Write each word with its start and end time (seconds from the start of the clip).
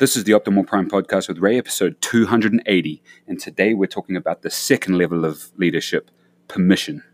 This 0.00 0.16
is 0.16 0.24
the 0.24 0.32
Optimal 0.32 0.66
Prime 0.66 0.88
podcast 0.88 1.28
with 1.28 1.40
Ray, 1.40 1.58
episode 1.58 2.00
280. 2.00 3.02
And 3.28 3.38
today 3.38 3.74
we're 3.74 3.84
talking 3.84 4.16
about 4.16 4.40
the 4.40 4.48
second 4.48 4.96
level 4.96 5.26
of 5.26 5.52
leadership 5.58 6.10
permission. 6.48 7.04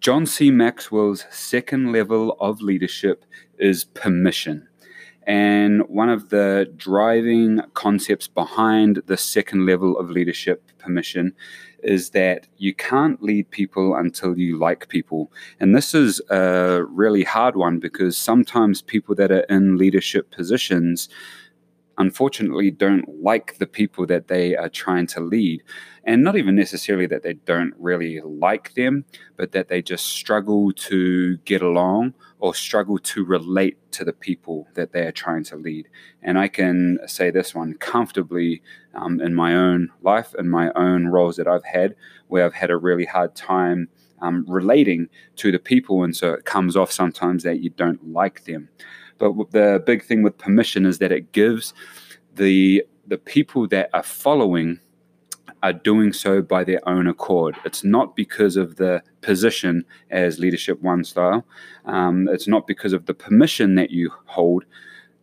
John 0.00 0.26
C. 0.26 0.50
Maxwell's 0.50 1.24
second 1.30 1.90
level 1.90 2.36
of 2.38 2.60
leadership 2.60 3.24
is 3.58 3.84
permission. 3.84 4.68
And 5.26 5.82
one 5.88 6.08
of 6.08 6.28
the 6.28 6.72
driving 6.76 7.60
concepts 7.74 8.28
behind 8.28 9.02
the 9.06 9.16
second 9.16 9.66
level 9.66 9.98
of 9.98 10.08
leadership 10.08 10.70
permission 10.78 11.34
is 11.82 12.10
that 12.10 12.46
you 12.58 12.74
can't 12.74 13.22
lead 13.22 13.50
people 13.50 13.96
until 13.96 14.38
you 14.38 14.56
like 14.56 14.88
people. 14.88 15.32
And 15.58 15.74
this 15.74 15.94
is 15.94 16.20
a 16.30 16.84
really 16.88 17.24
hard 17.24 17.56
one 17.56 17.80
because 17.80 18.16
sometimes 18.16 18.82
people 18.82 19.14
that 19.16 19.32
are 19.32 19.46
in 19.48 19.76
leadership 19.76 20.30
positions 20.30 21.08
unfortunately 21.98 22.70
don't 22.70 23.22
like 23.22 23.58
the 23.58 23.66
people 23.66 24.06
that 24.06 24.28
they 24.28 24.54
are 24.56 24.68
trying 24.68 25.06
to 25.08 25.20
lead. 25.20 25.62
And 26.04 26.22
not 26.22 26.36
even 26.36 26.54
necessarily 26.54 27.06
that 27.06 27.22
they 27.22 27.32
don't 27.32 27.74
really 27.78 28.20
like 28.20 28.74
them, 28.74 29.04
but 29.36 29.52
that 29.52 29.68
they 29.68 29.82
just 29.82 30.06
struggle 30.06 30.72
to 30.72 31.36
get 31.38 31.62
along 31.62 32.14
or 32.38 32.54
struggle 32.54 32.98
to 32.98 33.24
relate 33.24 33.78
to 33.92 34.04
the 34.04 34.12
people 34.12 34.68
that 34.74 34.92
they 34.92 35.00
are 35.00 35.12
trying 35.12 35.42
to 35.44 35.56
lead. 35.56 35.88
And 36.22 36.38
I 36.38 36.48
can 36.48 36.98
say 37.06 37.30
this 37.30 37.54
one 37.54 37.74
comfortably 37.74 38.62
um, 38.94 39.20
in 39.20 39.34
my 39.34 39.54
own 39.54 39.90
life 40.02 40.34
and 40.38 40.50
my 40.50 40.70
own 40.76 41.08
roles 41.08 41.36
that 41.36 41.48
I've 41.48 41.64
had, 41.64 41.96
where 42.28 42.44
I've 42.44 42.54
had 42.54 42.70
a 42.70 42.76
really 42.76 43.06
hard 43.06 43.34
time. 43.34 43.88
Um, 44.22 44.46
relating 44.48 45.10
to 45.36 45.52
the 45.52 45.58
people, 45.58 46.02
and 46.02 46.16
so 46.16 46.32
it 46.32 46.46
comes 46.46 46.74
off 46.74 46.90
sometimes 46.90 47.42
that 47.42 47.60
you 47.60 47.68
don't 47.68 48.14
like 48.14 48.44
them. 48.44 48.70
But 49.18 49.50
the 49.50 49.82
big 49.84 50.04
thing 50.04 50.22
with 50.22 50.38
permission 50.38 50.86
is 50.86 50.98
that 50.98 51.12
it 51.12 51.32
gives 51.32 51.74
the 52.34 52.84
the 53.06 53.18
people 53.18 53.68
that 53.68 53.88
are 53.94 54.02
following 54.02 54.80
are 55.62 55.72
doing 55.72 56.12
so 56.12 56.42
by 56.42 56.64
their 56.64 56.86
own 56.88 57.06
accord. 57.06 57.56
It's 57.64 57.82
not 57.82 58.14
because 58.14 58.56
of 58.56 58.76
the 58.76 59.02
position 59.20 59.84
as 60.10 60.38
leadership 60.38 60.82
one 60.82 61.04
style. 61.04 61.44
Um, 61.84 62.28
it's 62.30 62.48
not 62.48 62.66
because 62.66 62.92
of 62.92 63.06
the 63.06 63.14
permission 63.14 63.74
that 63.76 63.90
you 63.90 64.12
hold, 64.26 64.64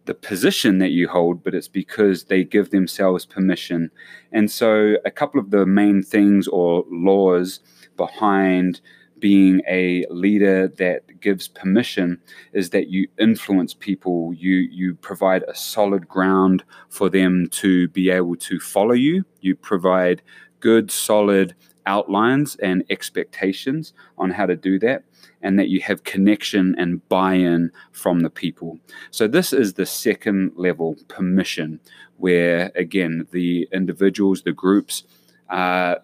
the 0.05 0.13
position 0.13 0.80
that 0.80 0.91
you 0.91 1.07
hold, 1.07 1.44
but 1.44 1.53
it's 1.53 1.67
because 1.67 2.25
they 2.25 2.44
give 2.44 2.72
themselves 2.72 3.25
permission. 3.25 3.91
And 4.31 4.50
so, 4.50 4.95
a 5.05 5.11
couple 5.11 5.39
of 5.39 5.52
the 5.52 5.66
main 5.66 6.02
things 6.02 6.47
or 6.47 6.83
laws 6.89 7.59
behind 7.95 8.81
being 9.23 9.61
a 9.69 10.05
leader 10.09 10.67
that 10.67 11.21
gives 11.21 11.47
permission 11.47 12.19
is 12.52 12.71
that 12.71 12.89
you 12.89 13.07
influence 13.17 13.73
people. 13.73 14.33
You 14.33 14.55
you 14.69 14.95
provide 14.95 15.43
a 15.43 15.55
solid 15.55 16.09
ground 16.09 16.66
for 16.89 17.09
them 17.09 17.47
to 17.51 17.88
be 17.88 18.09
able 18.09 18.35
to 18.35 18.59
follow 18.59 18.91
you. 18.91 19.23
You 19.39 19.55
provide 19.55 20.21
good 20.59 20.91
solid 20.91 21.55
outlines 21.85 22.57
and 22.57 22.83
expectations 22.89 23.94
on 24.17 24.29
how 24.29 24.45
to 24.45 24.57
do 24.57 24.77
that 24.79 25.05
and 25.41 25.57
that 25.57 25.69
you 25.69 25.79
have 25.79 26.03
connection 26.03 26.75
and 26.77 27.07
buy-in 27.07 27.71
from 27.94 28.19
the 28.19 28.29
people. 28.29 28.77
So 29.11 29.25
this 29.25 29.53
is 29.53 29.73
the 29.73 29.85
second 29.85 30.51
level 30.57 30.97
permission 31.07 31.79
where 32.17 32.73
again 32.75 33.25
the 33.31 33.69
individuals 33.71 34.41
the 34.41 34.51
groups 34.51 35.05
are 35.47 35.97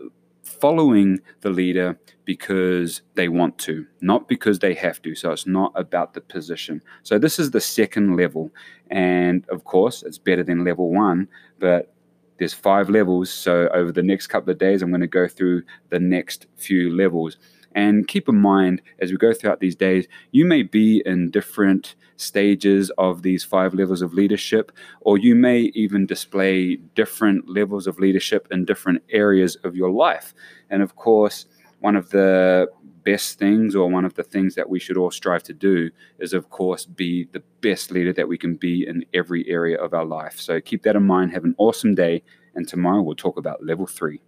following 0.60 1.20
the 1.42 1.50
leader 1.50 2.00
because 2.26 3.02
they 3.16 3.28
want 3.28 3.58
to, 3.60 3.86
not 4.02 4.28
because 4.28 4.60
they 4.60 4.74
have 4.74 5.02
to. 5.02 5.16
So 5.16 5.32
it's 5.32 5.48
not 5.48 5.72
about 5.76 6.14
the 6.14 6.22
position. 6.22 6.82
So 7.04 7.18
this 7.18 7.40
is 7.40 7.52
the 7.52 7.62
second 7.62 8.16
level. 8.16 8.52
And 8.90 9.48
of 9.50 9.64
course, 9.64 10.04
it's 10.04 10.18
better 10.18 10.44
than 10.44 10.64
level 10.64 10.90
one, 10.92 11.28
but 11.60 11.94
there's 12.38 12.54
five 12.54 12.90
levels. 12.90 13.30
So 13.30 13.68
over 13.74 13.92
the 13.92 14.04
next 14.04 14.28
couple 14.28 14.52
of 14.52 14.58
days, 14.58 14.82
I'm 14.82 14.90
going 14.90 15.02
to 15.02 15.08
go 15.08 15.28
through 15.28 15.64
the 15.90 16.00
next 16.00 16.48
few 16.56 16.96
levels. 16.96 17.38
And 17.76 18.08
keep 18.08 18.28
in 18.28 18.40
mind, 18.40 18.82
as 19.00 19.12
we 19.12 19.18
go 19.18 19.34
throughout 19.34 19.60
these 19.60 19.76
days, 19.76 20.08
you 20.32 20.46
may 20.46 20.64
be 20.64 21.04
in 21.06 21.30
different 21.32 21.96
stages 22.18 22.92
of 22.98 23.22
these 23.22 23.44
five 23.44 23.74
levels 23.74 24.02
of 24.02 24.14
leadership, 24.14 24.72
or 25.02 25.18
you 25.18 25.36
may 25.36 25.72
even 25.74 26.06
display 26.06 26.76
different 26.96 27.48
levels 27.48 27.88
of 27.88 28.00
leadership 28.00 28.48
in 28.52 28.66
different 28.66 29.04
areas 29.10 29.56
of 29.64 29.76
your 29.76 29.92
life. 29.92 30.34
And 30.70 30.82
of 30.82 30.96
course, 30.96 31.46
one 31.80 31.96
of 31.96 32.10
the 32.10 32.68
best 33.06 33.40
things 33.40 33.76
or 33.76 33.90
one 33.90 34.06
of 34.06 34.14
the 34.16 34.24
things 34.24 34.56
that 34.56 34.70
we 34.70 34.80
should 34.80 34.98
all 34.98 35.10
strive 35.10 35.42
to 35.42 35.54
do 35.54 35.90
is 36.20 36.34
of 36.34 36.50
course 36.50 36.86
be 36.86 37.28
the 37.32 37.42
best 37.62 37.92
leader 37.92 38.12
that 38.14 38.28
we 38.28 38.38
can 38.38 38.56
be 38.56 38.86
in 38.86 39.06
every 39.14 39.48
area 39.50 39.78
of 39.82 39.94
our 39.94 40.06
life. 40.06 40.40
So 40.40 40.60
keep 40.60 40.84
that 40.84 40.96
in 40.98 41.04
mind. 41.04 41.32
Have 41.32 41.46
an 41.46 41.56
awesome 41.58 41.96
day. 41.96 42.22
And 42.56 42.68
tomorrow 42.68 43.02
we'll 43.02 43.16
talk 43.16 43.38
about 43.38 43.66
level 43.66 43.88
3 43.88 44.20